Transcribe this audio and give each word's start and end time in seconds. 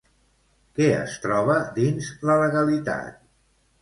Què 0.77 0.87
es 1.01 1.17
troba 1.27 1.57
dins 1.77 2.09
la 2.31 2.39
legalitat? 2.45 3.25